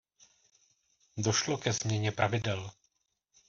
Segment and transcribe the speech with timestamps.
[1.17, 2.71] Došlo ke změně pravidel.